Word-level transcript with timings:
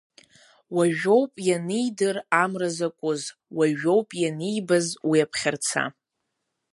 Уажәоуп 0.75 1.33
ианидыр 1.47 2.15
Амра 2.41 2.69
закуз, 2.77 3.21
уажәоуп 3.57 4.09
ианибаз 4.21 4.87
уи 5.09 5.17
аԥхьарца! 5.25 5.83